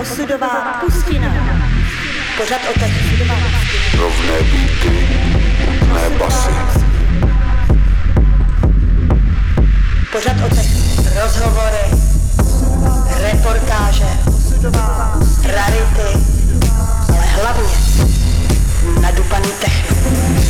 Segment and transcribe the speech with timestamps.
[0.00, 1.28] Osudová pustina.
[2.36, 2.80] Pořad o
[3.98, 5.08] Rovné beaty,
[5.94, 6.50] ne basy.
[10.12, 10.48] Pořad o
[11.22, 11.84] rozhovory,
[13.22, 14.08] reportáže,
[15.44, 16.18] rarity,
[17.08, 17.76] ale hlavně
[19.00, 19.96] nadupaný techno.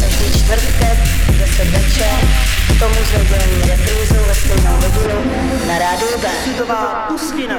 [0.01, 0.99] Každý čtvrtek,
[1.39, 2.19] 10 večer,
[2.77, 5.32] k tomu s nedělní reprízou ve stejnou hodinu
[5.69, 6.29] na rádiu B.
[6.29, 7.55] Osudová pustina.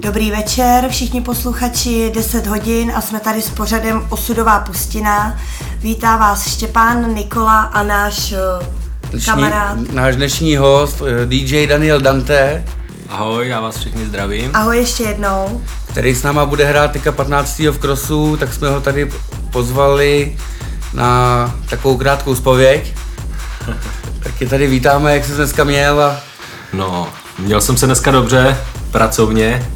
[0.00, 5.38] Dobrý večer, všichni posluchači, 10 hodin a jsme tady s pořadem Osudová pustina.
[5.86, 8.66] Vítá vás Štěpán, Nikola a náš eh,
[9.10, 9.78] Dnešní, kamarád.
[9.92, 12.64] náš dnešní host, eh, DJ Daniel Dante,
[13.08, 14.50] Ahoj, já vás všechny zdravím.
[14.54, 15.62] Ahoj ještě jednou.
[15.90, 17.58] který s náma bude hrát teďka 15.
[17.70, 19.10] v Krosu, tak jsme ho tady
[19.50, 20.36] pozvali
[20.94, 22.94] na takovou krátkou spověď.
[24.22, 26.16] tak je tady vítáme, jak se dneska měl a
[26.72, 28.56] No, měl jsem se dneska dobře,
[28.90, 29.70] pracovně.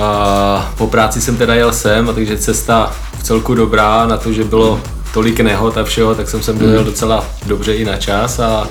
[0.00, 4.32] A po práci jsem teda jel sem, a takže cesta v celku dobrá, na to,
[4.32, 4.80] že bylo
[5.14, 8.68] tolik nehod a všeho, tak jsem sem dojel docela dobře i na čas a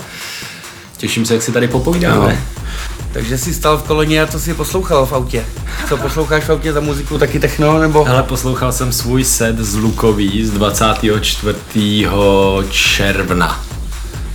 [0.98, 2.16] těším se, jak si tady popovídáme.
[2.34, 2.62] No.
[3.14, 5.46] takže si stal v koloně a co si poslouchal v autě?
[5.90, 8.04] Co posloucháš v autě za muziku, taky techno nebo?
[8.04, 11.56] Hele, poslouchal jsem svůj set z Lukový z 24.
[12.70, 13.64] června.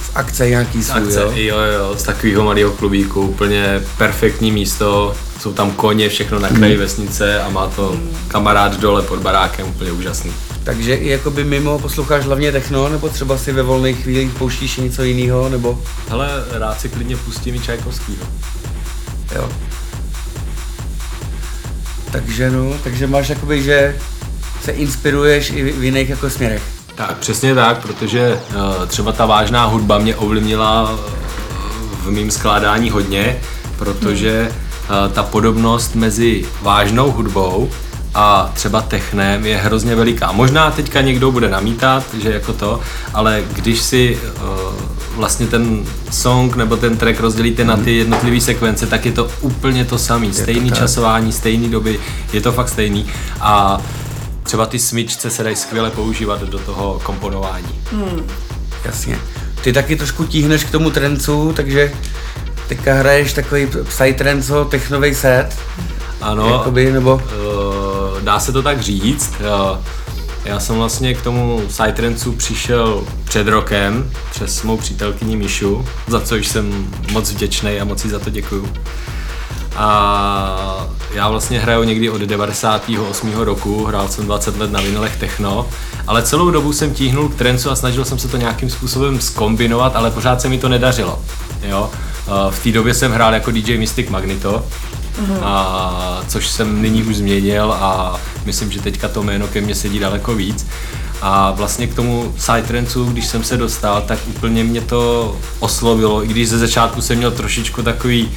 [0.03, 1.33] Z akce nějaký svůj, akce, jo?
[1.35, 6.57] jo, jo, z takového malého klubíku, úplně perfektní místo, jsou tam koně, všechno na Hmm.
[6.57, 7.97] kraji vesnice a má to
[8.29, 10.33] kamarád dole pod barákem, úplně úžasný.
[10.65, 15.03] Takže i jakoby mimo posloucháš hlavně techno, nebo třeba si ve volných chvílích pouštíš něco
[15.03, 18.27] jiného, nebo Hele, rád si klidně pustím i Čajkovskýho.
[19.35, 19.49] jo.
[22.13, 23.97] Takže no, takže máš jakoby, že
[24.63, 26.63] se inspiruješ i v jiných jako směrech.
[26.95, 30.99] Tak, přesně tak, protože uh, třeba ta vážná hudba mě ovlivnila uh,
[32.05, 33.37] v mém skládání hodně,
[33.79, 37.71] protože uh, ta podobnost mezi vážnou hudbou
[38.15, 40.33] a třeba technem je hrozně veliká.
[40.33, 42.81] Možná teďka někdo bude namítat, že jako to,
[43.15, 44.51] ale když si uh,
[45.17, 49.85] vlastně ten song nebo ten track rozdělíte na ty jednotlivé sekvence, tak je to úplně
[49.85, 50.33] to samé.
[50.33, 50.79] Stejný tak.
[50.79, 51.99] časování, stejný doby,
[52.33, 53.07] je to fakt stejný.
[53.41, 53.81] A
[54.43, 57.81] třeba ty smyčce se dají skvěle používat do toho komponování.
[58.85, 59.19] Jasně.
[59.63, 61.93] Ty taky trošku tíhneš k tomu trencu, takže
[62.69, 65.57] teďka hraješ takový psytrance technový set,
[66.25, 67.35] Ano, jakoby, nebo eh,
[68.25, 69.33] dá se to tak říct.
[69.41, 69.79] Eh,
[70.45, 76.49] Já jsem vlastně k tomu Psytrancu přišel před rokem přes mou přítelkyni Mišu, za což
[76.49, 78.69] jsem moc vděčný a moc jí za to děkuju.
[79.77, 83.33] A já vlastně hraju někdy od 98.
[83.33, 85.67] roku, hrál jsem 20 let na vinilech techno,
[86.07, 89.97] ale celou dobu jsem tíhnul k trencu a snažil jsem se to nějakým způsobem skombinovat,
[89.97, 91.19] ale pořád se mi to nedařilo.
[91.63, 91.91] Jo?
[92.27, 94.09] Eh, V té době jsem hrál jako DJ Mystic
[95.19, 99.75] Magnito, a, což jsem nyní už změnil a myslím, že teďka to jméno ke mně
[99.75, 100.67] sedí daleko víc.
[101.23, 106.29] A vlastně k tomu Psytrancu, když jsem se dostal, tak úplně mě to oslovilo, i
[106.29, 108.31] když ze začátku jsem měl trošičku takový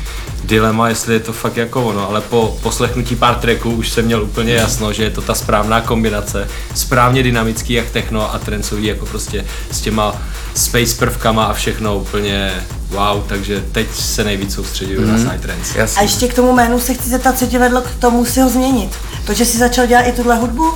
[0.43, 4.23] dilema, jestli je to fakt jako ono, ale po poslechnutí pár tracků už jsem měl
[4.23, 9.05] úplně jasno, že je to ta správná kombinace, správně dynamický jak techno a trencový jako
[9.05, 10.15] prostě s těma
[10.57, 12.51] space prvkama a všechno úplně
[12.89, 15.07] wow, takže teď se nejvíc soustředuju mm.
[15.07, 15.77] na Psytrance.
[15.77, 16.03] A jasně.
[16.03, 18.91] ještě k tomu jménu se chci zeptat, co tě vedlo k tomu si ho změnit.
[19.25, 20.63] To, že jsi začal dělat i tuhle hudbu?
[20.63, 20.73] Uh,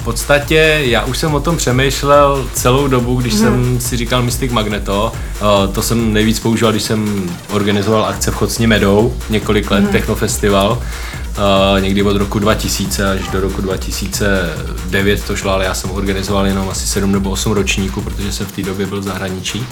[0.00, 4.52] v podstatě já už jsem o tom přemýšlel celou dobu, když jsem si říkal Mystic
[4.52, 5.12] Magneto.
[5.40, 10.82] Uh, to jsem nejvíc používal, když jsem organizoval akce v Chocni Medou, několik let, technofestival.
[11.36, 16.46] Uh, někdy od roku 2000 až do roku 2009 to šlo, ale já jsem organizoval
[16.46, 19.66] jenom asi 7 nebo 8 ročníků, protože jsem v té době byl v zahraničí.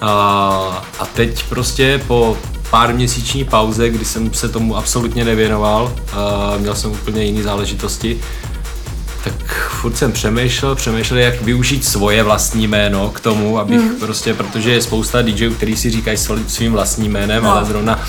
[0.00, 2.38] A, a teď prostě po
[2.70, 8.20] pár měsíční pauze, kdy jsem se tomu absolutně nevěnoval, a měl jsem úplně jiné záležitosti,
[9.24, 13.96] tak furt jsem přemýšlel, přemýšlel, jak využít svoje vlastní jméno k tomu, abych mm.
[13.96, 17.52] prostě, protože je spousta DJů, který si říkají svý- svým vlastním jménem, no.
[17.52, 18.00] ale zrovna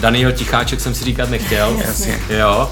[0.00, 1.76] Danýho Ticháček jsem si říkat nechtěl.
[1.86, 2.20] Jasně.
[2.30, 2.70] Jo.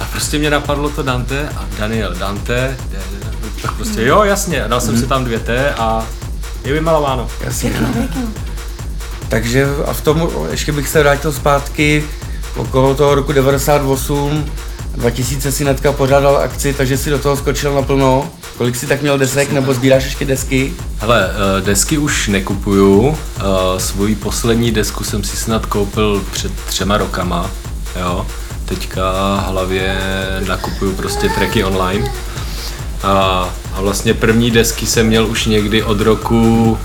[0.00, 2.76] A prostě mě napadlo to Dante a Daniel Dante,
[3.62, 6.06] tak prostě jo, jasně, dal jsem si tam dvě T a
[6.64, 7.28] je vymalováno.
[7.40, 7.72] Jasně.
[9.28, 12.04] Takže a v tom, ještě bych se vrátil zpátky,
[12.56, 14.44] okolo toho roku 98,
[14.94, 18.30] 2000 si netka pořádal akci, takže si do toho skočil naplno.
[18.60, 20.72] Kolik si tak měl desek, nebo sbíráš ještě desky?
[20.98, 23.18] Hele, eh, desky už nekupuju.
[23.38, 27.50] Eh, Svoji poslední desku jsem si snad koupil před třema rokama,
[28.00, 28.26] jo.
[28.64, 29.98] teďka hlavě
[30.46, 32.12] nakupuju prostě tracky online.
[33.02, 36.78] A, a vlastně první desky jsem měl už někdy od roku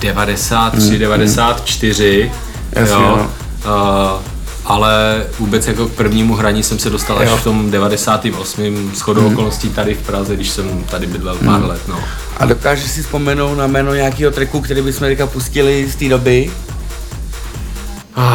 [0.00, 2.32] 93, 94.
[2.72, 3.00] Jasně, jo.
[3.00, 3.30] no.
[3.72, 4.22] A,
[4.64, 7.36] ale vůbec jako k prvnímu hraní jsem se dostal až Jo.
[7.36, 8.90] v tom 98.
[8.94, 11.80] shodou okolností tady v Praze, když jsem tady bydlel pár let.
[11.88, 12.00] No.
[12.36, 16.50] A dokážeš si vzpomenout na jméno nějakého tracku, který bychom teďka pustili z té doby?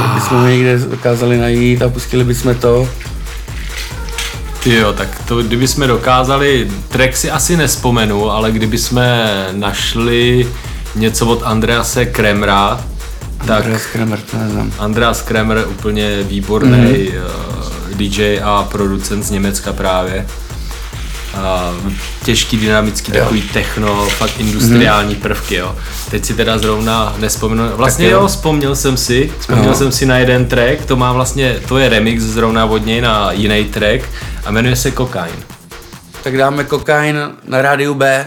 [0.06, 2.88] Kdybychom ho někde dokázali najít a pustili bychom to.
[4.66, 10.48] Jo, tak to kdyby jsme dokázali, track si asi nespomenu, ale kdyby jsme našli
[10.96, 12.82] něco od Andrease Kremra,
[13.48, 14.72] tak Andreas Kramer, to neznám.
[14.80, 16.72] Andreas Kremer úplně výborný
[17.12, 17.96] mm-hmm.
[17.96, 20.28] DJ a producent z Německa právě.
[21.38, 21.74] A
[22.26, 23.20] těžký, dynamický, Jo.
[23.20, 25.20] takový techno, fakt industriální mm-hmm.
[25.22, 25.76] prvky, jo.
[26.12, 28.22] Teď si teda zrovna nespomenu, vlastně Tak jo.
[28.22, 29.76] jo, vzpomněl jsem si, vzpomněl Jo.
[29.76, 33.32] jsem si na jeden track, to má vlastně, to je remix zrovna od něj na
[33.32, 34.04] jiný track
[34.46, 35.44] a jmenuje se Cocaine.
[36.24, 37.16] Tak dáme kokain
[37.48, 38.26] na rádiu B.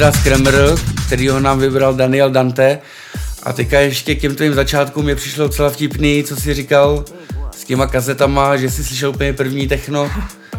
[0.00, 2.78] dohrává Andreas Kremer, který ho nám vybral Daniel Dante.
[3.42, 7.04] A teďka ještě k těm tvým začátkům mě přišlo docela vtipný, co jsi říkal
[7.50, 10.10] s těma kazetama, že jsi slyšel úplně první techno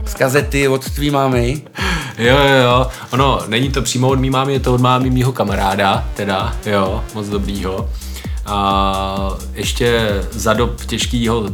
[0.06, 1.62] z kazety od tvý mámy.
[2.18, 2.88] Jo, jo, jo.
[3.12, 7.04] Ono, není to přímo od mý mámy, je to od mámy mýho kamaráda, teda, jo,
[7.14, 7.90] moc dobrýho.
[8.46, 11.50] A ještě za dob těžkého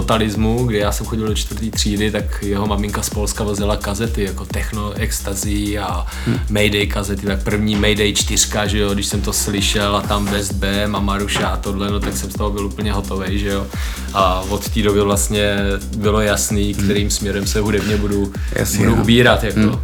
[0.00, 4.22] totalismu, kdy já jsem chodil do čtvrtý třídy, tak jeho maminka z Polska vozila kazety
[4.22, 6.38] jako Techno, Ecstasy a hmm.
[6.50, 10.52] Mayday kazety, tak první Mayday 4, že jo, když jsem to slyšel a tam West
[10.52, 13.66] B, a Maruša a tohle, no tak jsem z toho byl úplně hotový, že jo.
[14.14, 15.56] A od té doby vlastně
[15.96, 19.02] bylo jasný, kterým směrem se hudebně budu, Jasně, budu no.
[19.02, 19.60] ubírat, jako.
[19.60, 19.80] Hmm.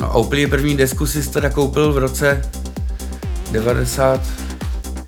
[0.00, 2.42] No a úplně první desku si teda koupil v roce
[3.52, 4.20] 90,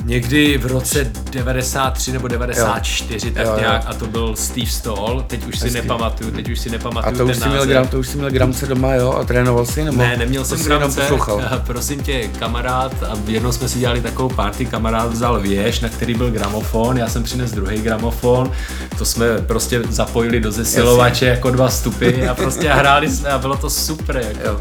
[0.04, 3.58] Někdy v roce 93 nebo 94, tak Jo, jo.
[3.60, 5.80] nějak, a to byl Steve Stoll, teď už si Hezký.
[5.80, 8.16] nepamatuju, teď už si a nepamatuju to už, ten jsi měl gram, to už jsi
[8.16, 9.12] měl gramce doma, jo?
[9.12, 9.84] A trénoval jsi?
[9.84, 11.08] Nebo Ne, neměl jsem jenom gramce,
[11.66, 16.14] prosím tě, kamarád, a jednou jsme si dělali takovou party, kamarád vzal věž, na který
[16.14, 18.50] byl gramofon, já jsem přinesl druhý gramofon,
[18.98, 23.56] to jsme prostě zapojili do zesilovače jako dva stupy a prostě hráli jsme a bylo
[23.56, 24.48] to super, jako.
[24.48, 24.60] Jo.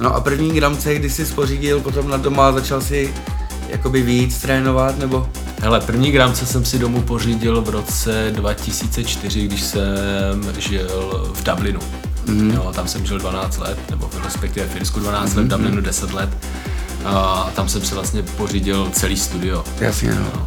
[0.00, 3.14] No a první gramce, kdy jsi spořídil potom na doma a začal si
[3.72, 5.28] jakoby víc trénovat, nebo?
[5.60, 11.80] Hele, první gramce jsem si domů pořídil v roce 2004, když jsem žil v Dublinu.
[12.26, 12.50] Mm.
[12.50, 16.12] Jo, tam jsem žil 12 let, nebo respektive v Irsku 12 let, v Dublinu 10
[16.12, 16.30] let.
[17.04, 19.64] A tam jsem si vlastně pořídil celý studio.
[19.80, 20.46] Jasně, no.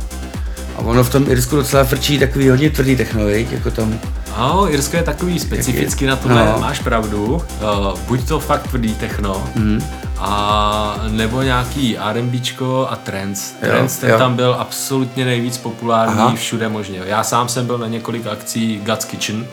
[0.77, 3.51] A ono v tom Irsku docela frčí takový hodně tvrdý techno, viď?
[3.51, 3.99] jako tam.
[4.35, 6.51] Ano, Irsko je takový specifický na tohle, No.
[6.51, 6.59] no.
[6.59, 7.25] máš pravdu.
[7.35, 9.83] Uh, buď to fakt tvrdý techno, mm.
[10.17, 13.53] a nebo nějaký R&Bčko a trance.
[13.61, 14.17] Jo, Trance ten jo.
[14.17, 16.35] tam byl absolutně nejvíc populární Aha.
[16.35, 17.01] všude možně.
[17.05, 19.47] Já sám jsem byl na několik akcí God's Kitchen,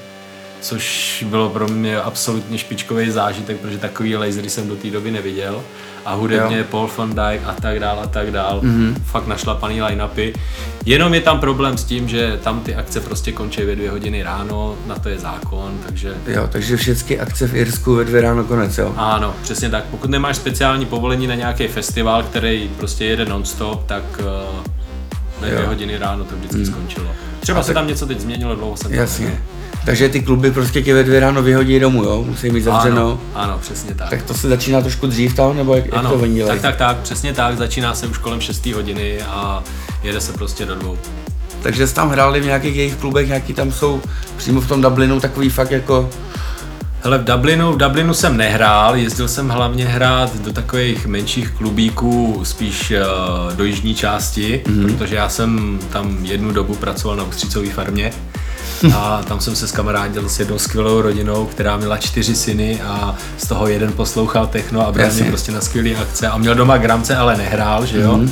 [0.61, 5.63] což bylo pro mě absolutně špičkový zážitek, protože takový lasery jsem do té doby neviděl.
[6.07, 6.65] A hudebně Jo.
[6.71, 8.61] Paul van Dyke a tak dál a tak dál.
[8.65, 8.95] Mm-hmm.
[9.05, 10.35] Fakt našlapaný line-upy.
[10.87, 14.23] Jenom je tam problém s tím, že tam ty akce prostě končí ve dvě hodiny
[14.23, 18.45] ráno, na to je zákon, takže Jo, takže všechny akce v Irsku ve dvě ráno
[18.45, 18.95] konec, jo?
[18.97, 19.85] ano, přesně tak.
[19.85, 24.27] Pokud nemáš speciální povolení na nějaký festival, který prostě jede non-stop, tak uh,
[25.41, 25.67] ve dvě Jo.
[25.67, 27.07] hodiny ráno to vždycky skončilo.
[27.41, 29.25] Třeba se tam něco teď změnilo, dlouho tam Jasně.
[29.27, 29.41] nebyl.
[29.85, 32.25] Takže ty kluby prostě tě ve dvě ráno vyhodí domů, jo?
[32.29, 33.03] Musí mít zavřeno.
[33.03, 34.11] Ano, ano, přesně tak.
[34.11, 36.61] Tak to se začíná trošku dřív tam, nebo jak, jak ano, to oni dělají?
[36.61, 37.57] tak, tak, tak, přesně tak.
[37.57, 39.63] Začíná se už kolem 6 hodiny a
[40.03, 40.99] jede se prostě do dvou.
[41.63, 44.01] Takže jsi tam hráli v nějakých jejich klubech, nějaký tam jsou
[44.37, 46.11] přímo v tom Dublinu, takový fakt jako...
[47.05, 52.41] Hele, v Dublinu, v Dublinu jsem nehrál, jezdil jsem hlavně hrát do takových menších klubíků,
[52.45, 54.85] spíš uh, do jižní části, mm-hmm.
[54.85, 58.13] protože já jsem tam jednu dobu pracoval na ustřicové farmě
[58.95, 63.15] a tam jsem se s kamarádil s jednou skvělou rodinou, která měla čtyři syny a
[63.39, 66.79] z toho jeden poslouchal techno a bral mě prostě na skvělé akce a měl doma
[66.79, 68.17] gramce, ale nehrál, že jo.
[68.17, 68.31] Mm-hmm.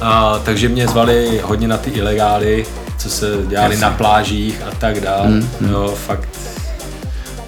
[0.00, 2.66] A, takže mě zvali hodně na ty ilegály,
[2.98, 3.86] co se dělali Jasně.
[3.86, 5.28] na plážích a tak dále.
[5.28, 5.70] Mm-hmm.
[5.70, 6.28] Jo, fakt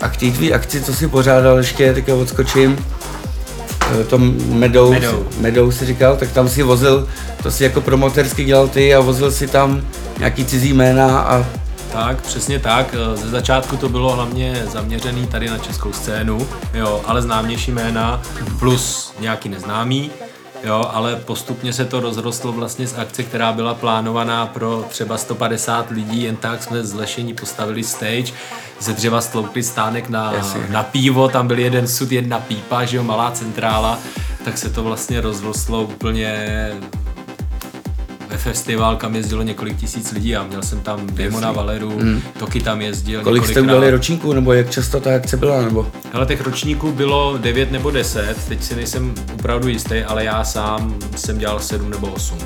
[0.01, 2.87] A k té tvý akci, co si pořádal ještě, teďka odskočím,
[4.01, 5.27] eh, to Meadow, Meadow.
[5.39, 7.09] Meadow si říkal, tak tam si vozil,
[7.43, 9.83] to si jako promotersky dělal ty a vozil si tam
[10.19, 11.47] nějaký cizí jména a
[11.93, 12.95] Tak, přesně tak.
[13.15, 18.23] Ze začátku to bylo hlavně zaměřený tady na českou scénu, jo, ale známější jména
[18.59, 20.11] plus nějaký neznámý,
[20.65, 25.91] jo, ale postupně se to rozrostlo vlastně z akce, která byla plánovaná pro třeba 150
[25.91, 28.33] lidí, jen tak jsme z lešení postavili stage,
[28.81, 30.67] ze dřeva stloukli stánek na, Jasně.
[30.71, 33.99] na pivo, tam byl jeden sud, jedna pípa, že jo, malá centrála,
[34.45, 36.49] tak se to vlastně rozrostlo úplně
[38.37, 42.23] festival, kam jezdilo několik tisíc lidí a měl jsem tam Demona Valeru, mm.
[42.39, 45.87] Toky tam jezdil kolik jste udali ročníků, nebo jak často ta akce byla, nebo?
[46.13, 50.95] Hele, těch ročníků bylo 9 nebo 10, teď si nejsem opravdu jistý, ale já sám
[51.17, 52.39] jsem dělal 7 nebo 8.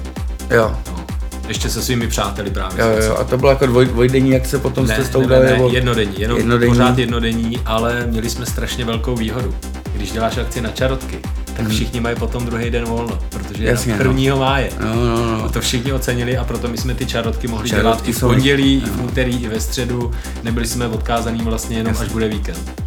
[0.50, 1.07] Jo, No.
[1.49, 2.81] Ještě se svými přáteli právě.
[2.85, 5.45] jo, jo, a to byla jako dvoj, dvojdenní akce, potom jste s tou ne, dali,
[5.47, 5.69] ne, nebo?
[5.73, 6.73] jednodenní, jenom Jednodenní.
[6.73, 9.55] pořád jednodenní, ale měli jsme strašně velkou výhodu.
[9.96, 11.18] Když děláš akci na čarotky,
[11.56, 13.76] tak všichni mají potom druhý den volno, protože je Hmm.
[13.76, 14.04] Jasně, na no.
[14.04, 14.70] prvního máje.
[14.80, 15.48] No, no, A no.
[15.48, 18.26] to všichni ocenili a proto my jsme ty čarotky mohli Čarotky dělat i v jsou-
[18.28, 20.10] pondělí, i v úterý, i ve středu.
[20.42, 22.82] Nebyli jsme odkázaný vlastně jenom až bude víkend.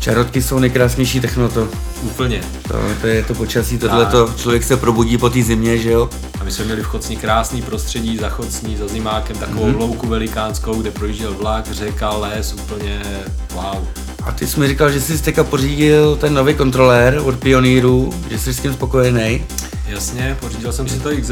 [0.00, 1.68] Čarotky jsou nejkrásnější techno, to,
[2.02, 2.40] Úplně.
[2.68, 6.08] to, to je to počasí, tohle to, člověk se probudí po té zimě, že jo?
[6.40, 9.74] A my jsme měli v Chocni krásný prostředí, za Chocní, za Zimákem, takovou Mhm.
[9.74, 9.78] mm-hmm.
[9.78, 13.00] louku velikánskou, kde projížděl vlak, řeka, les, úplně
[13.54, 13.76] wow.
[14.22, 18.38] A ty jsi mi říkal, že jsi teďka pořídil ten nový kontrolér od Pioneeru, že
[18.38, 19.44] jsi s tím spokojený.
[19.86, 21.30] Jasně, pořídil jsem si to XZ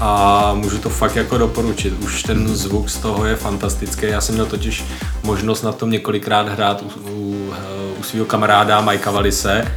[0.00, 1.94] a můžu to fakt jako doporučit.
[2.02, 4.06] Už ten zvuk z toho je fantastický.
[4.06, 4.84] Já jsem měl totiž
[5.22, 7.54] možnost na tom několikrát hrát u, u,
[8.00, 9.72] u svého kamaráda Mikea Valise,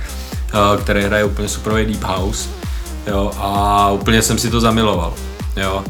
[0.53, 2.49] uh, který hraje úplně superový Deep House.
[3.07, 5.13] Jo, a úplně jsem si to zamiloval.
[5.55, 5.83] Jo.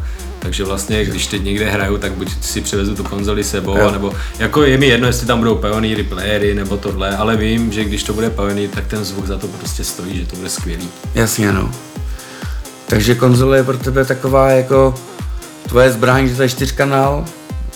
[0.48, 3.92] Takže vlastně, když teď někde hraju, tak buď si přivezu tu konzoli sebou, Jo.
[3.92, 7.84] nebo jako je mi jedno, jestli tam budou pioneery, playery nebo tohle, ale vím, že
[7.84, 10.90] když to bude pioneer, tak ten zvuk za to prostě stojí, že to bude skvělý.
[11.16, 11.72] Jasně, no.
[12.88, 14.96] Takže konzole je pro tebe taková jako
[15.68, 17.26] tvoje zbraň, že to je čtyřkanál,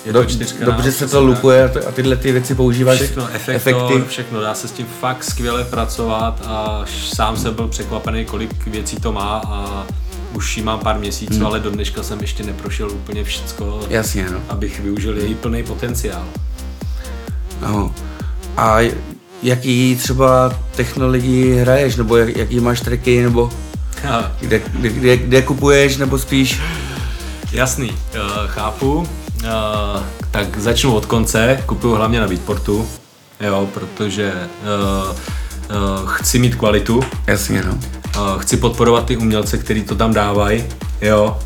[0.06, 1.24] Je to Do- čtyřkanál, dobře se to tak.
[1.28, 2.98] lupuje a, tyhle ty věci používáš.
[2.98, 3.56] Všechno, efektor,
[3.92, 4.04] efekty.
[4.10, 6.86] všechno, dá se s tím fakt skvěle pracovat a
[7.16, 9.86] sám jsem byl překvapený, kolik věcí to má a
[10.34, 11.46] už ji mám pár měsíců, hmm.
[11.46, 14.40] ale do dneška jsem ještě neprošel úplně všecko, Jasně, no.
[14.50, 16.26] abych využil její plný potenciál.
[17.62, 17.94] no.
[18.58, 18.78] A
[19.44, 23.52] jaký třeba technologii hraješ, nebo jak, jaký máš tracky, nebo
[24.40, 26.62] kde, kde, kde, kde kupuješ, nebo spíš
[27.52, 29.08] Jasný, eh, chápu.
[29.44, 32.88] Eh, Tak začnu od konce, kupuju hlavně na Beatportu,
[33.40, 35.16] jo, protože eh,
[35.70, 35.74] eh,
[36.06, 37.78] chci mít kvalitu, Jasně, no.
[38.18, 40.64] Uh, chci podporovat ty umělce, který to tam dávají,
[41.02, 41.38] jo.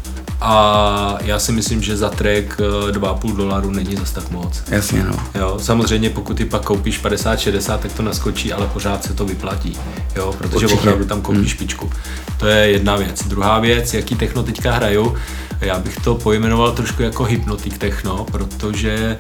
[0.42, 4.64] A já si myslím, že za track uh, 2,5 dolaru není zas tak moc.
[4.70, 5.16] Jasně, no.
[5.36, 9.78] Jo, samozřejmě pokud ty pak koupíš 50-60, tak to naskočí, ale pořád se to vyplatí,
[10.16, 10.74] jo, protože Určitě.
[10.74, 11.90] opravdu tam koupíš špičku.
[12.38, 13.24] To je jedna věc.
[13.28, 15.16] Druhá věc, jaký techno teďka hraju,
[15.62, 19.18] já bych to pojmenoval trošku jako hypnotic techno, protože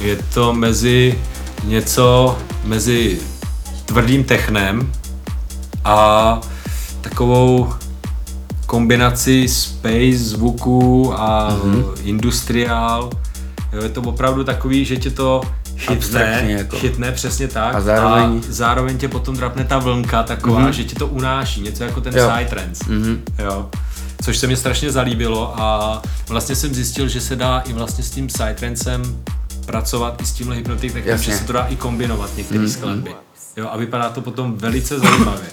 [0.00, 1.18] je to mezi
[1.64, 3.20] něco mezi
[3.86, 4.92] tvrdým technem
[5.84, 6.40] a
[7.02, 7.72] takovou
[8.66, 11.84] kombinaci space, zvuku a mm-hmm.
[12.04, 13.10] industriál.
[13.72, 15.40] Jo, je to opravdu takový, že tě to
[15.76, 16.76] chytne, Abstraktně jako.
[16.78, 20.70] chytne přesně tak A zároveň- a zároveň tě potom drapne ta vlnka taková, mm-hmm.
[20.70, 22.30] že ti to unáší, něco jako ten Jo.
[22.36, 22.84] psytrance.
[22.88, 23.22] Mhm.
[23.38, 23.68] Jo.
[24.22, 28.10] Což se mi strašně zalíbilo a vlastně jsem zjistil, že se dá i vlastně s
[28.10, 29.02] tím psytrancem
[29.66, 30.56] pracovat i s tímhle
[31.04, 31.32] Jasně.
[31.32, 33.10] že se to dá i kombinovat některé skladby.
[33.56, 35.46] Jo, a vypadá to potom velice zajímavě.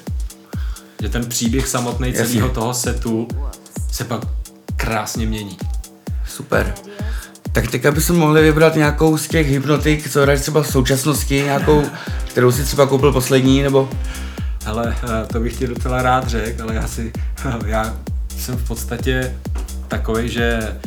[1.01, 3.27] Že ten příběh samotný celého toho setu
[3.91, 4.21] se pak
[4.75, 5.57] krásně mění.
[6.27, 6.73] Super.
[7.51, 11.83] Tak teďka bychom mohli vybrat nějakou z těch hypnotik, co hraješ třeba v současnosti, nějakou,
[12.27, 13.89] kterou si třeba koupil poslední, nebo
[14.65, 17.11] Ale eh, to bych ti docela rád řekl, ale já si,
[17.65, 17.95] já
[18.37, 19.35] jsem v podstatě
[19.87, 20.77] takový, že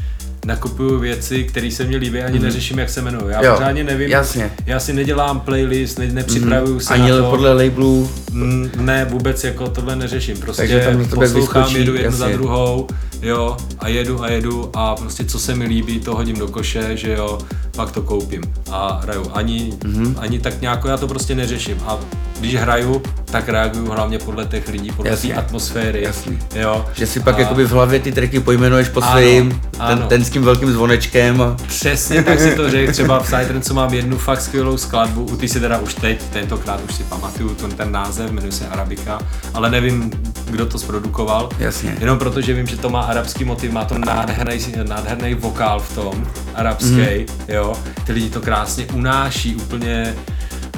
[0.46, 3.24] nakupuju věci, které se mi líbí, ani neřeším, jak se jmenují.
[3.28, 3.44] Já.
[3.44, 4.08] Jo, pořádně nevím.
[4.08, 4.50] jasně.
[4.66, 7.30] Já si nedělám playlist, ne, nepřipravuju se ani na to.
[7.30, 8.10] podle labelů.
[8.32, 10.36] Mm, Ne, vůbec jako tohle neřeším.
[10.38, 12.86] Prostě Takže tam poslouchám, vyskočí, jedu jednu za druhou,
[13.22, 16.96] jo, a jedu a jedu a prostě co se mi líbí, to hodím do koše,
[16.96, 17.38] že jo,
[17.76, 19.30] pak to koupím a hraju.
[19.32, 20.14] Ani, mm-hmm.
[20.18, 21.76] ani tak nějak já to prostě neřeším.
[21.86, 21.98] A
[22.40, 26.02] když hraju, tak reaguju hlavně podle těch lidí, podle té atmosféry.
[26.02, 26.38] Jasně.
[26.54, 26.86] Jo.
[26.94, 30.30] Že si pak a jakoby v hlavě ty tracky pojmenuješ po svým, ten, ten s
[30.30, 34.40] tím velkým zvonečkem a Přesně tak si to řekl, třeba v Psytrance mám jednu fakt
[34.40, 38.30] skvělou skladbu, u ty si teda už teď, tentokrát už si pamatuju ten, ten název,
[38.30, 39.18] jmenuje se Arabika,
[39.54, 40.10] ale nevím,
[40.50, 41.48] kdo to zprodukoval.
[41.58, 41.96] Jasně.
[42.00, 45.94] Jenom proto, že vím, že to má arabský motiv, má to nádherný, nádherný vokál v
[45.94, 47.26] tom, arabský, mm.
[47.48, 47.74] jo.
[48.06, 50.14] Ty lidi to krásně unáší úplně,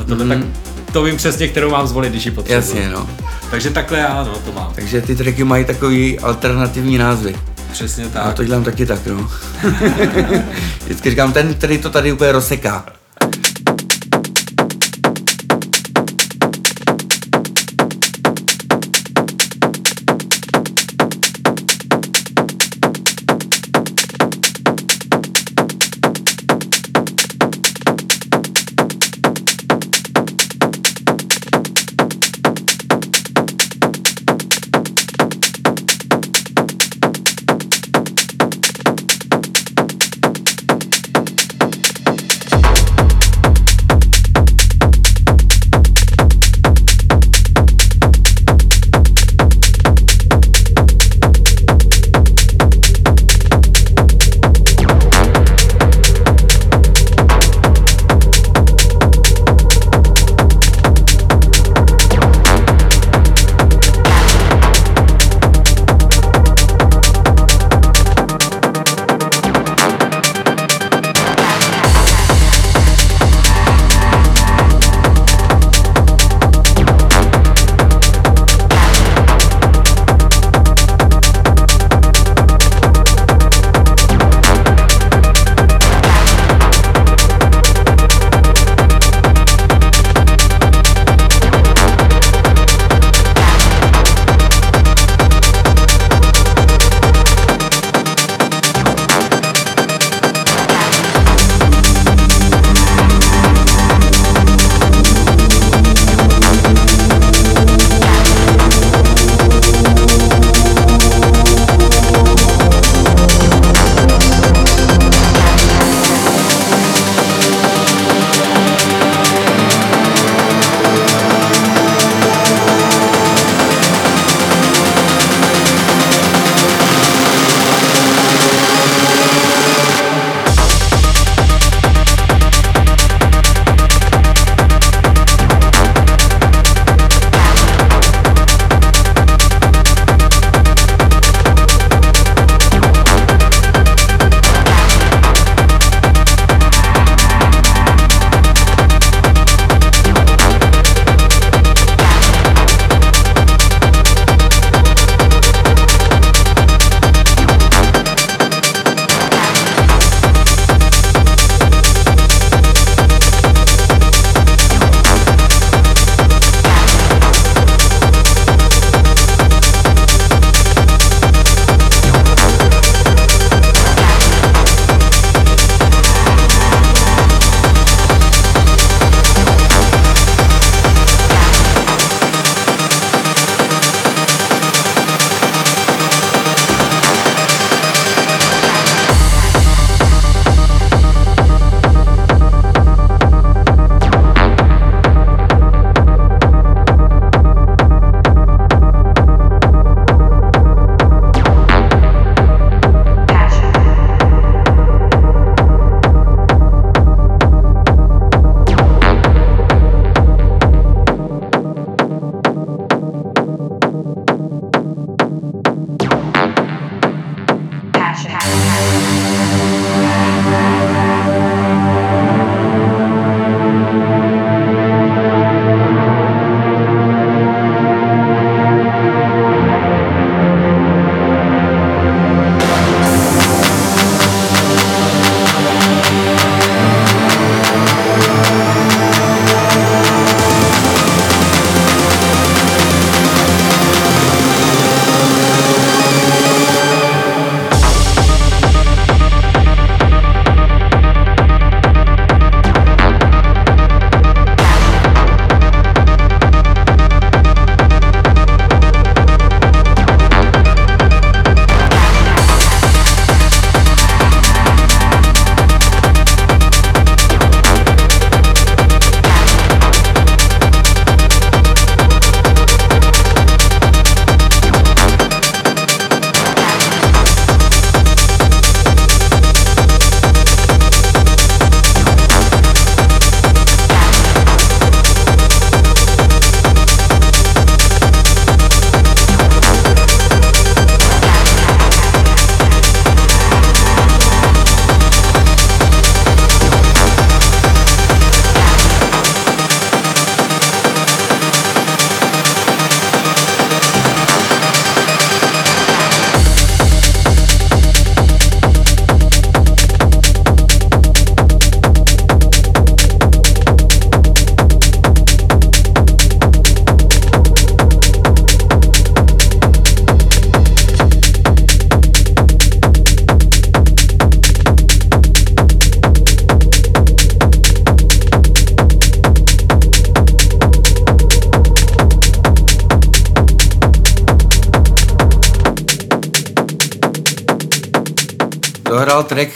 [0.01, 0.31] a tohle mm.
[0.31, 0.39] tak,
[0.95, 2.55] to vím přesně, kterou mám zvolit, když ji potřebuji.
[2.55, 3.09] jasně no.
[3.51, 4.73] Takže takhle ano, to mám.
[4.75, 7.37] Takže ty tracky mají takový alternativní názvy.
[7.73, 8.35] Přesně A tak.
[8.35, 9.31] to dělám taky tak, no.
[10.85, 12.85] Vždycky říkám, ten, který to tady úplně rozseká.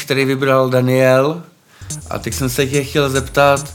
[0.08, 1.42] Který vybral Daniel
[2.10, 3.74] a teď jsem se tě chtěl zeptat,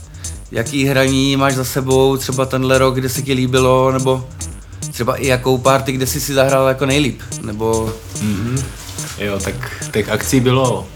[0.52, 4.28] jaký hraní máš za sebou, třeba tenhle rok, kde se ti líbilo, nebo
[4.92, 7.92] třeba i jakou party, kde jsi si zahrál jako nejlíp, nebo...
[8.18, 8.62] Mm-hmm.
[9.18, 9.54] Jo, tak
[9.92, 10.86] těch akcí bylo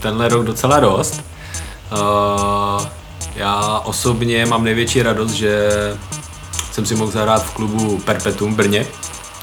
[0.00, 1.22] tenhle rok docela dost.
[1.92, 2.86] Uh,
[3.36, 5.68] já osobně mám největší radost, že
[6.72, 8.86] jsem si mohl zahrát v klubu Perpetuum Brně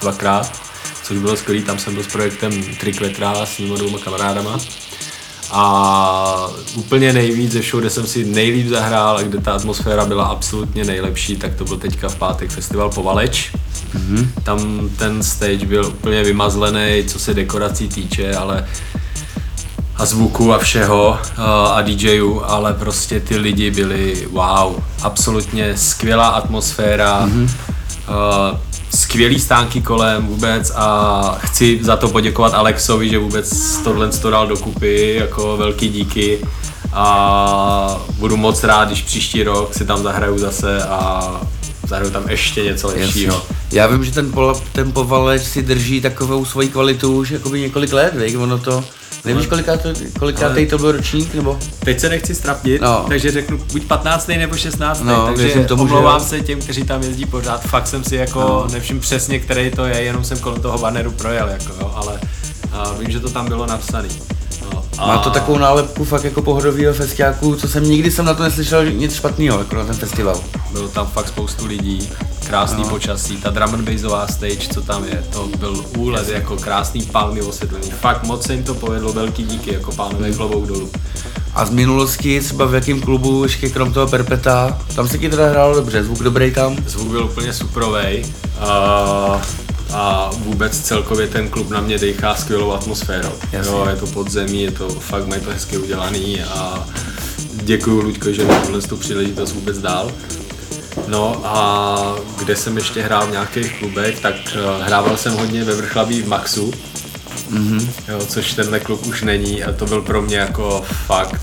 [0.02, 0.69] dvakrát,
[1.10, 4.60] což bylo skvělé, tam jsem byl s projektem Trikletra s nimi dvouma kamarádama.
[5.52, 10.86] A úplně nejvíc ze kde jsem si nejlíp zahrál a kde ta atmosféra byla absolutně
[10.86, 13.52] nejlepší, tak to byl teďka v pátek festival Povaleč.
[13.96, 14.28] Mm-hmm.
[14.44, 18.68] Tam ten stage byl úplně vymazlený, co se dekorací týče, ale
[20.00, 21.18] a zvuku a všeho
[21.72, 27.50] a DJů, ale prostě ty lidi byli wow, absolutně skvělá atmosféra, mm-hmm.
[28.96, 34.48] skvělý stánky kolem vůbec a chci za to poděkovat Alexovi, že vůbec tohle to dal
[34.48, 36.40] dokupy, jako velký díky
[36.94, 41.32] a budu moc rád, když příští rok si tam zahraju zase a
[41.90, 43.46] zahraju tam ještě něco lepšího.
[43.72, 47.94] Já vím, že ten, pol, ten povaleč si drží takovou svoji kvalitu už jakoby několik
[47.94, 48.38] let, vej?
[48.38, 48.84] ono to
[49.26, 51.60] Nevíš, kolikátý kolikátej to byl ročník, nebo?
[51.80, 53.06] Teď se nechci strapnit, no.
[53.08, 54.28] takže řeknu buď 15.
[54.28, 55.02] nebo 16.
[55.02, 56.26] No, takže tomu, omlouvám že...
[56.26, 57.62] se těm, kteří tam jezdí pořád.
[57.62, 58.68] Fakt jsem si jako no.
[58.72, 62.20] nevšiml přesně, který to je, jenom jsem kolem toho banneru projel, jako jo, ale
[62.72, 64.10] a vím, že to tam bylo napsané.
[64.98, 65.08] A...
[65.08, 68.92] Má to takovou nálepku fakt jako pohodovýho festiáku, co jsem nikdy jsem na to neslyšel
[68.92, 70.40] nic špatného, jako na ten festival.
[70.72, 72.10] Bylo tam fakt spoustu lidí,
[72.48, 72.90] krásný no.
[72.90, 76.34] počasí, ta drum and bassová stage, co tam je, to byl úlet, Jasně.
[76.34, 77.92] jako krásný palmy osvětlený.
[77.92, 80.36] Fakt moc se jim to povedlo, velký díky, jako pánové hmm.
[80.36, 80.90] klobouk dolů.
[81.54, 85.50] A z minulosti, třeba v jakém klubu, ještě krom toho Perpeta, tam se ti teda
[85.50, 86.76] hrálo dobře, zvuk dobrý tam?
[86.88, 88.26] Zvuk byl úplně superovej.
[88.62, 89.42] Uh,
[89.94, 93.32] a vůbec celkově ten klub na mě dechá skvělou atmosférou.
[93.52, 93.72] Jasně.
[93.72, 96.88] Jo, je to podzemí, je to fakt, mají to hezky udělaný a
[97.52, 100.12] děkuji Luďko, že mi tuhle tu příležitost vůbec dal.
[101.08, 105.76] No a kde jsem ještě hrál v nějakých klubech, tak uh, hrával jsem hodně ve
[105.76, 106.72] Vrchlabí v Maxu,
[107.52, 107.90] mm-hmm.
[108.08, 111.42] jo, což tenhle klub už není a to byl pro mě jako fakt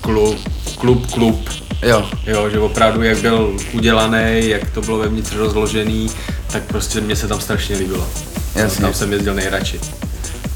[0.00, 0.38] klub,
[0.78, 1.48] klub, klub.
[1.82, 2.10] Jo.
[2.26, 6.10] jo, že opravdu jak byl udělaný, jak to bylo vevnitř rozložený,
[6.52, 8.06] tak prostě mě se tam strašně líbilo.
[8.54, 8.80] Jasně.
[8.80, 9.80] Tam jsem jezdil nejradši.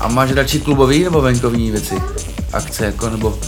[0.00, 1.94] A máš radši klubový nebo venkovní věci?
[2.52, 3.38] Akce jako, nebo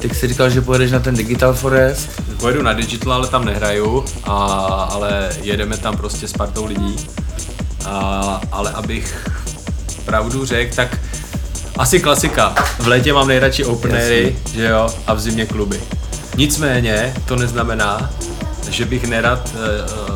[0.00, 2.08] ty jsi říkal, že pojedeš na ten Digital Forest?
[2.40, 4.34] Pojedu na Digital, ale tam nehraju, a,
[4.92, 6.96] ale jedeme tam prostě s partou lidí.
[7.84, 9.28] A, ale abych
[10.04, 10.98] pravdu řekl, tak
[11.78, 12.54] asi klasika.
[12.78, 15.80] V létě mám nejradši openery, že jo, a v zimě kluby.
[16.36, 18.10] Nicméně to neznamená,
[18.70, 20.15] že bych nerad uh,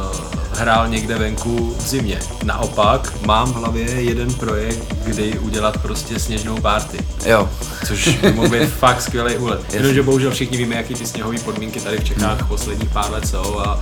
[0.60, 2.18] hrál někde venku v zimě.
[2.44, 6.98] Naopak mám v hlavě jeden projekt, kdy udělat prostě sněžnou party.
[7.26, 7.48] Jo.
[7.86, 9.74] Což by mohl být fakt skvělý úlet.
[9.74, 12.48] Jenomže bohužel všichni víme, jaký ty sněhové podmínky tady v Čechách Hmm.
[12.48, 13.80] posledních pár let jsou a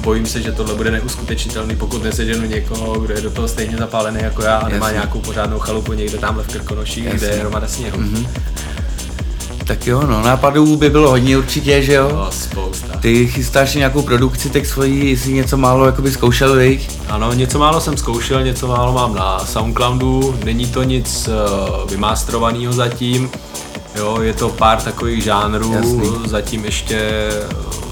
[0.00, 4.18] bojím se, že tohle bude neuskutečnitelný, pokud neseženu někoho, kdo je do toho stejně zapálený
[4.22, 4.94] jako já a nemá Jasně.
[4.98, 7.28] nějakou pořádnou chalupu někde tamhle v Krkonoších, kde Jasně.
[7.28, 7.98] Je hromada sněhu.
[9.66, 12.10] Tak jo, no, nápadů by bylo hodně určitě, že jo?
[12.12, 12.96] No, spousta.
[13.00, 16.90] Ty chystáš nějakou produkci, tak svoji, jestli něco málo jakoby zkoušel, viď?
[17.08, 22.72] Ano, něco málo jsem zkoušel, něco málo mám na Soundcloudu, není to nic uh, vymástrovaného
[22.72, 23.30] zatím,
[23.94, 26.12] jo, je to pár takových žánrů, Jasný.
[26.26, 27.28] zatím ještě
[27.80, 27.85] uh,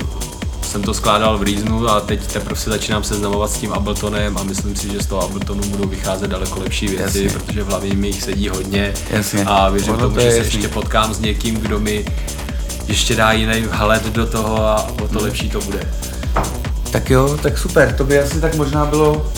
[0.74, 4.42] jsem to skládal v Reasonu a teď teprve se začínám seznamovat s tím Abletonem a
[4.42, 7.38] myslím si, že z toho Abletonu budou vycházet daleko lepší věci, Jasně.
[7.38, 9.44] protože v hlavě mi jich sedí hodně Jasně.
[9.44, 10.52] a věřím Ono tomu, to že je se jasný.
[10.54, 12.04] ještě potkám s někým, kdo mi
[12.88, 15.08] ještě dá jiný vhled do toho a o Hmm.
[15.08, 15.80] to lepší to bude.
[16.90, 19.32] Tak jo, tak super, to by asi tak možná bylo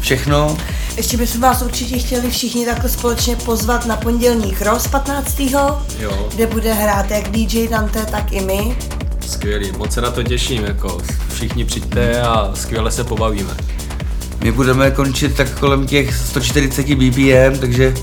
[0.00, 0.56] všechno.
[0.96, 5.40] Ještě bychom vás určitě chtěli všichni takhle společně pozvat na pondělní cross 15.
[5.98, 6.28] Jo.
[6.34, 8.76] kde bude hrát jak DJ Dante, tak i my.
[9.32, 10.98] Skvělý, moc se na to těším, jako
[11.34, 13.50] všichni přijďte a skvěle se pobavíme.
[14.40, 17.94] My budeme končit tak kolem těch 140 BPM, takže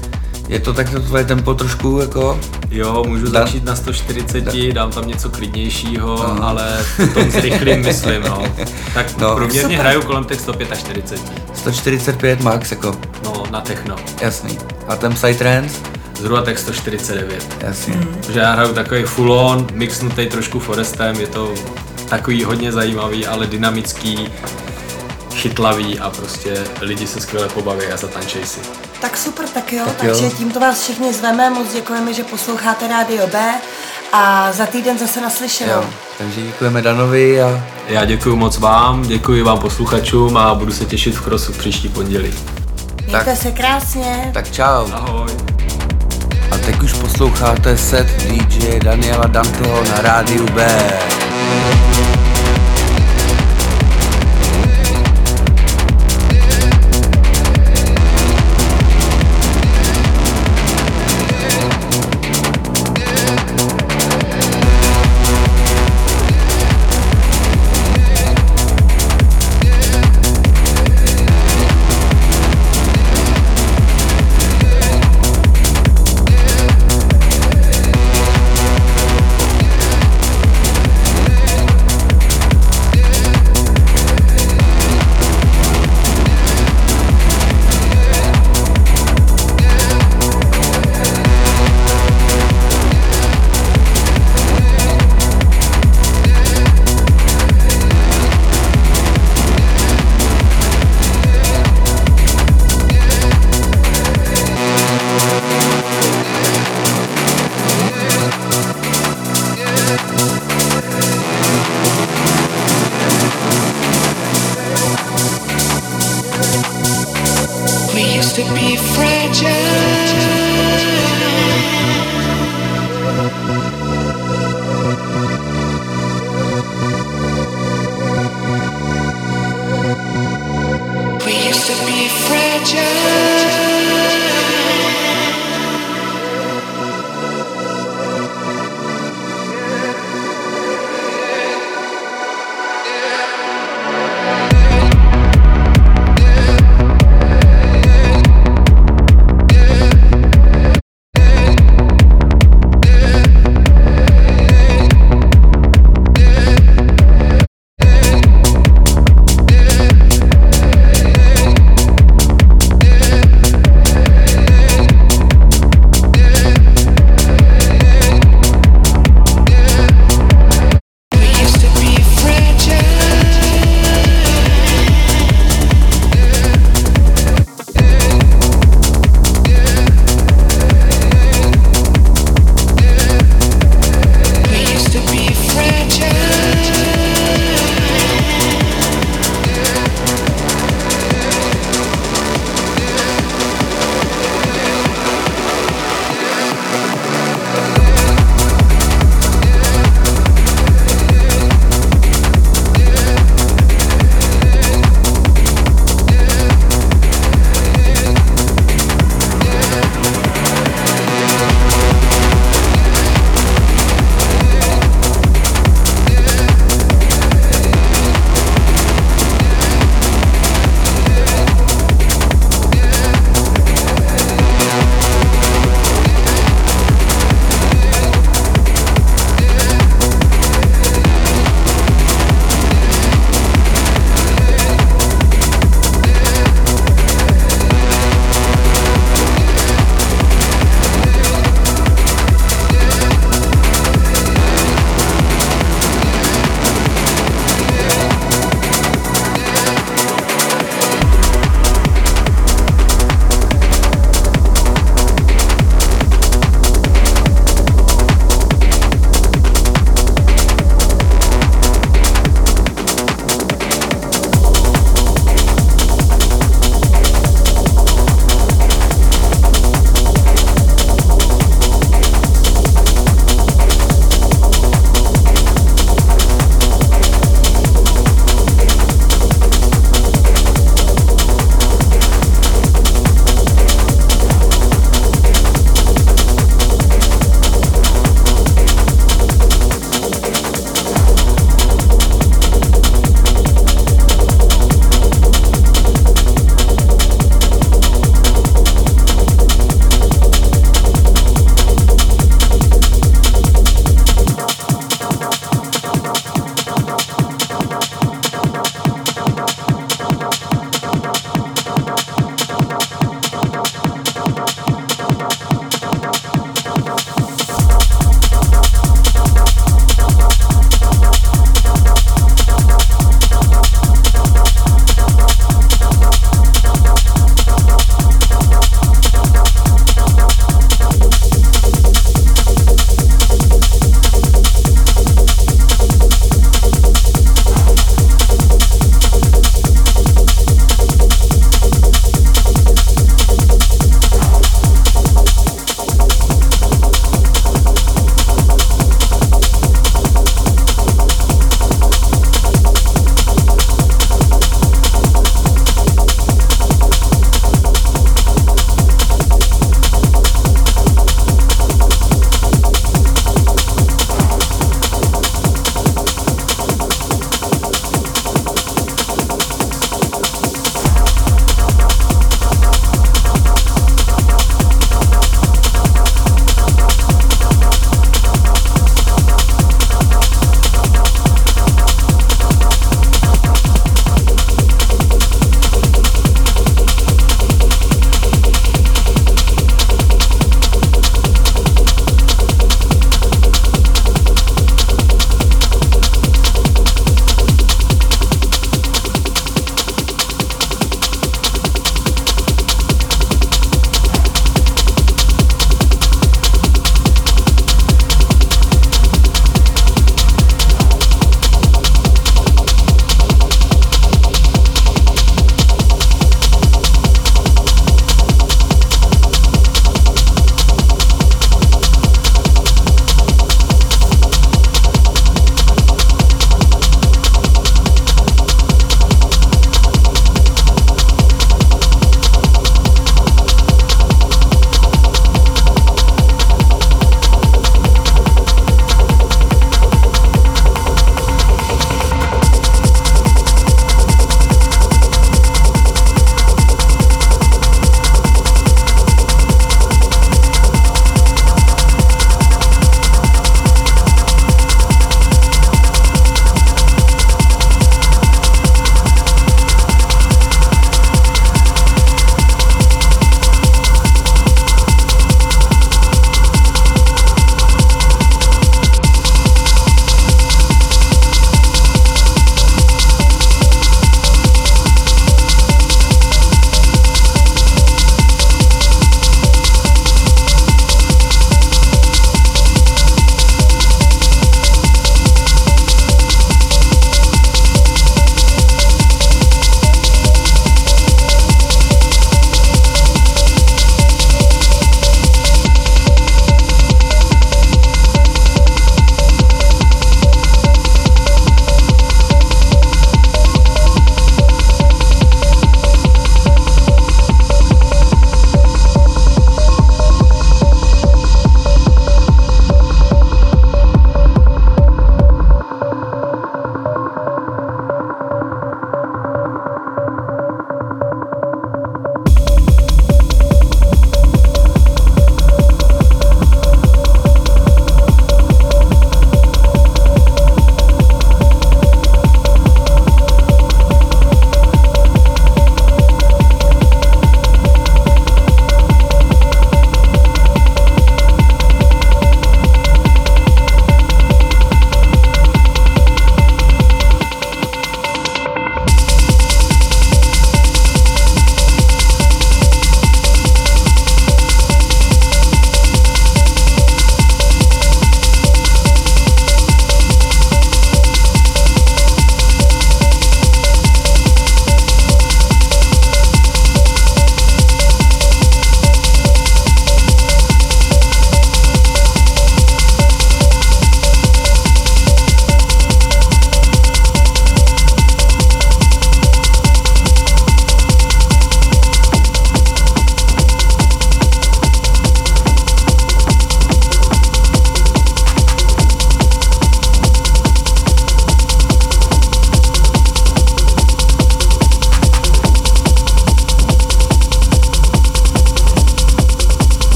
[0.47, 2.39] je to tak to tvoje tempo trošku jako...
[2.71, 6.47] Jo, můžu Da- začít na 140, dám tam něco klidnějšího, Aha.
[6.49, 8.43] ale potom zrychlím, myslím, no.
[8.93, 9.27] Tak No.
[9.29, 9.79] no, průměrně Super.
[9.79, 11.21] hraju kolem těch 145,
[11.53, 13.95] 145 max jako, no, na techno.
[14.21, 14.57] jasný.
[14.87, 15.75] A ten Psytrance?
[16.19, 17.57] Zhruba tak 149.
[17.61, 17.93] Jasně.
[17.93, 21.53] Protože já hraju takový full on, mixnutý trošku forestem, je to
[22.09, 24.29] takový hodně zajímavý, ale dynamický,
[25.35, 28.59] chytlavý a prostě lidi se skvěle pobaví a zatančej si.
[29.01, 30.31] Tak super, tak jo, Tak tak takže jo.
[30.37, 33.39] tímto vás všichni zveme, moc děkujeme, že posloucháte Rádio B
[34.13, 35.71] a za týden zase naslyšenou.
[35.73, 35.85] Jo,
[36.17, 41.15] takže děkujeme Danovi a Já děkuji moc vám, děkuji vám posluchačům a budu se těšit
[41.15, 42.33] v krosu příští pondělí.
[43.05, 43.37] Mějte tak.
[43.37, 44.31] se krásně.
[44.33, 44.91] tak čau.
[44.91, 45.58] Ahoj.
[46.51, 50.67] A teď už posloucháte set DJ Daniela Danteho na rádiu B.